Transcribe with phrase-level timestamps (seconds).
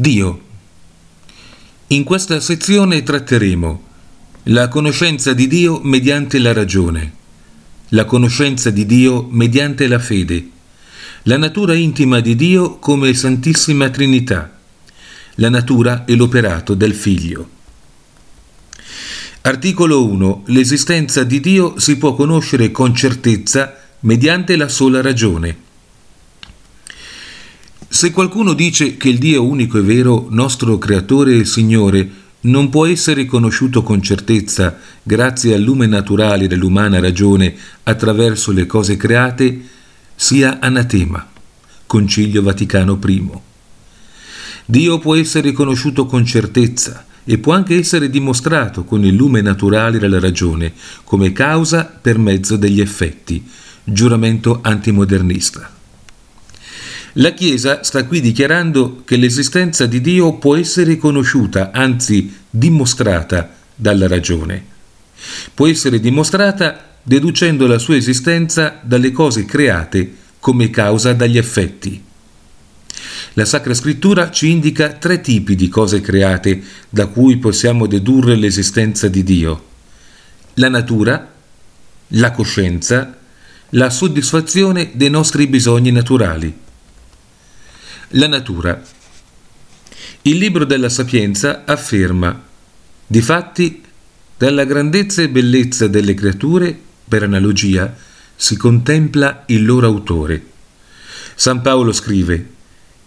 [0.00, 0.40] Dio.
[1.88, 3.82] In questa sezione tratteremo
[4.44, 7.12] la conoscenza di Dio mediante la ragione,
[7.88, 10.48] la conoscenza di Dio mediante la fede,
[11.24, 14.56] la natura intima di Dio come Santissima Trinità,
[15.34, 17.50] la natura e l'operato del Figlio.
[19.42, 20.44] Articolo 1.
[20.46, 25.68] L'esistenza di Dio si può conoscere con certezza mediante la sola ragione.
[28.00, 32.10] Se qualcuno dice che il Dio unico e vero, nostro Creatore e Signore,
[32.44, 38.96] non può essere conosciuto con certezza grazie al lume naturale dell'umana ragione attraverso le cose
[38.96, 39.60] create,
[40.14, 41.28] sia anatema.
[41.84, 43.30] Concilio Vaticano I.
[44.64, 49.98] Dio può essere conosciuto con certezza e può anche essere dimostrato con il lume naturale
[49.98, 50.72] della ragione
[51.04, 53.46] come causa per mezzo degli effetti.
[53.84, 55.79] Giuramento antimodernista.
[57.20, 64.08] La Chiesa sta qui dichiarando che l'esistenza di Dio può essere conosciuta, anzi dimostrata dalla
[64.08, 64.64] ragione.
[65.52, 72.02] Può essere dimostrata deducendo la sua esistenza dalle cose create come causa dagli effetti.
[73.34, 79.08] La Sacra Scrittura ci indica tre tipi di cose create da cui possiamo dedurre l'esistenza
[79.08, 79.64] di Dio.
[80.54, 81.30] La natura,
[82.08, 83.14] la coscienza,
[83.70, 86.68] la soddisfazione dei nostri bisogni naturali.
[88.14, 88.82] La natura.
[90.22, 92.42] Il libro della Sapienza afferma,
[93.06, 93.82] difatti,
[94.36, 96.76] dalla grandezza e bellezza delle creature,
[97.06, 97.94] per analogia,
[98.34, 100.42] si contempla il loro autore.
[101.36, 102.46] San Paolo scrive,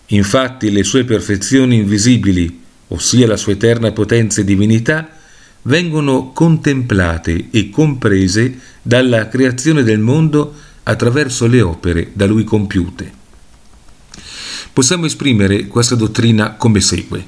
[0.06, 5.09] infatti le sue perfezioni invisibili, ossia la sua eterna potenza e divinità,
[5.63, 13.23] vengono contemplate e comprese dalla creazione del mondo attraverso le opere da lui compiute.
[14.74, 17.24] Possiamo esprimere questa dottrina come segue.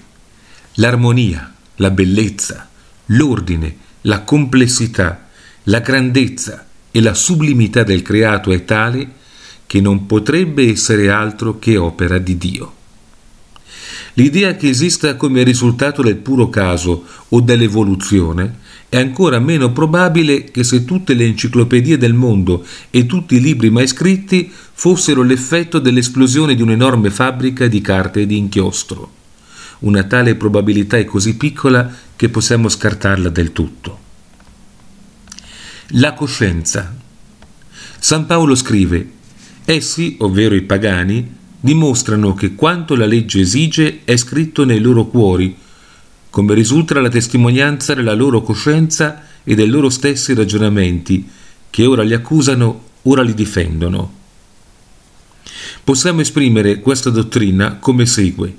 [0.78, 2.68] L'armonia, la bellezza,
[3.08, 5.28] l'ordine, la complessità,
[5.66, 9.08] la grandezza e la sublimità del creato è tale
[9.68, 12.74] che non potrebbe essere altro che opera di Dio.
[14.14, 20.64] L'idea che esista come risultato del puro caso o dell'evoluzione è ancora meno probabile che
[20.64, 24.52] se tutte le enciclopedie del mondo e tutti i libri mai scritti
[24.85, 29.13] fossero l'effetto dell'esplosione di un'enorme fabbrica di carte e di inchiostro.
[29.79, 34.00] Una tale probabilità è così piccola che possiamo scartarla del tutto.
[35.88, 36.96] La coscienza.
[37.97, 39.09] San Paolo scrive,
[39.66, 45.57] essi, ovvero i pagani, dimostrano che quanto la legge esige è scritto nei loro cuori,
[46.29, 51.28] come risulta la testimonianza della loro coscienza e dei loro stessi ragionamenti,
[51.72, 54.25] che ora li accusano, ora li difendono.
[55.85, 58.51] Possiamo esprimere questa dottrina come segue.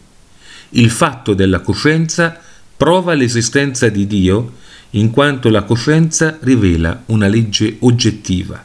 [0.70, 2.41] Il fatto della coscienza
[2.76, 4.53] prova l'esistenza di Dio
[4.91, 8.64] in quanto la coscienza rivela una legge oggettiva.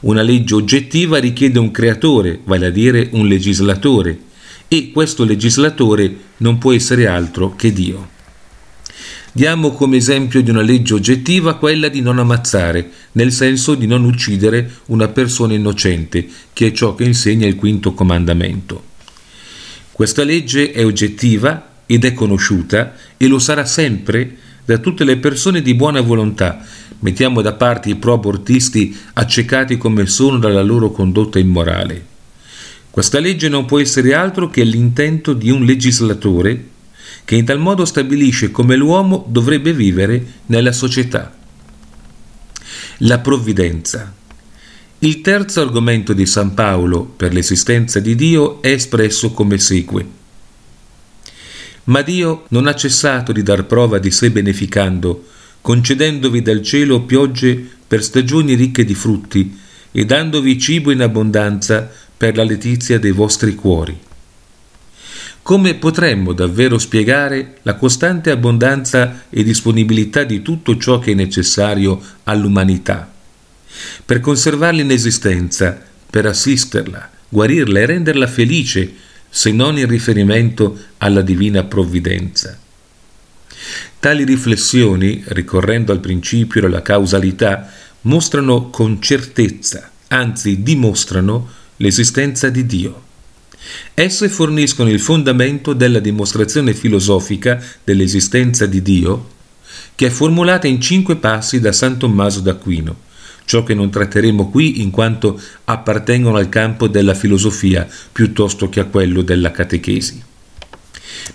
[0.00, 4.18] Una legge oggettiva richiede un creatore, vale a dire un legislatore,
[4.66, 8.12] e questo legislatore non può essere altro che Dio.
[9.36, 14.04] Diamo come esempio di una legge oggettiva quella di non ammazzare, nel senso di non
[14.04, 18.80] uccidere una persona innocente, che è ciò che insegna il quinto comandamento.
[19.90, 25.62] Questa legge è oggettiva ed è conosciuta e lo sarà sempre da tutte le persone
[25.62, 26.64] di buona volontà.
[27.00, 32.06] Mettiamo da parte i pro-abortisti accecati come sono dalla loro condotta immorale.
[32.88, 36.68] Questa legge non può essere altro che l'intento di un legislatore
[37.24, 41.34] che in tal modo stabilisce come l'uomo dovrebbe vivere nella società.
[42.98, 44.12] La provvidenza.
[45.00, 50.22] Il terzo argomento di San Paolo per l'esistenza di Dio è espresso come segue.
[51.84, 55.26] Ma Dio non ha cessato di dar prova di sé beneficando,
[55.60, 59.58] concedendovi dal cielo piogge per stagioni ricche di frutti
[59.92, 63.98] e dandovi cibo in abbondanza per la letizia dei vostri cuori.
[65.44, 72.00] Come potremmo davvero spiegare la costante abbondanza e disponibilità di tutto ciò che è necessario
[72.22, 73.12] all'umanità?
[74.06, 78.90] Per conservarla in esistenza, per assisterla, guarirla e renderla felice,
[79.28, 82.58] se non in riferimento alla divina provvidenza.
[84.00, 87.70] Tali riflessioni, ricorrendo al principio della causalità,
[88.02, 93.03] mostrano con certezza, anzi dimostrano, l'esistenza di Dio.
[93.94, 99.30] Esse forniscono il fondamento della dimostrazione filosofica dell'esistenza di Dio,
[99.94, 102.96] che è formulata in cinque passi da San Tommaso d'Aquino,
[103.44, 108.84] ciò che non tratteremo qui in quanto appartengono al campo della filosofia piuttosto che a
[108.86, 110.22] quello della catechesi.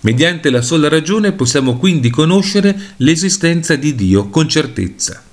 [0.01, 5.23] Mediante la sola ragione possiamo quindi conoscere l'esistenza di Dio con certezza.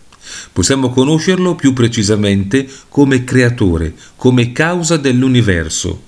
[0.52, 6.05] Possiamo conoscerlo più precisamente come creatore, come causa dell'universo.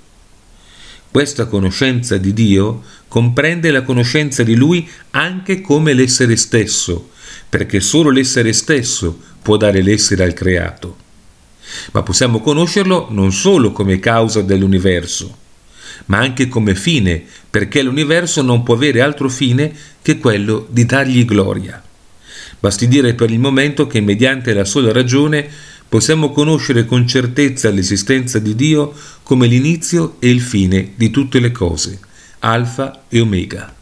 [1.19, 7.11] Questa conoscenza di Dio comprende la conoscenza di Lui anche come l'essere stesso,
[7.49, 10.97] perché solo l'essere stesso può dare l'essere al creato.
[11.91, 15.37] Ma possiamo conoscerlo non solo come causa dell'universo,
[16.05, 21.25] ma anche come fine, perché l'universo non può avere altro fine che quello di dargli
[21.25, 21.83] gloria.
[22.61, 25.49] Basti dire per il momento che mediante la sola ragione
[25.89, 28.93] possiamo conoscere con certezza l'esistenza di Dio
[29.23, 31.99] come l'inizio e il fine di tutte le cose,
[32.41, 33.78] alfa e omega.